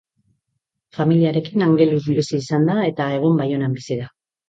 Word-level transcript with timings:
Familiarekin 0.99 1.67
Angelun 1.67 2.03
bizi 2.23 2.37
izan 2.43 2.69
da 2.73 2.81
eta 2.89 3.11
egun 3.21 3.43
Baionan 3.45 3.81
bizi 3.81 4.05
da. 4.05 4.15